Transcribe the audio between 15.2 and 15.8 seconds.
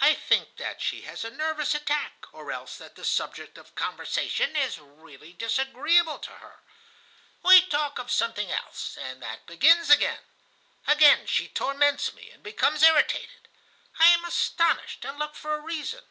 for a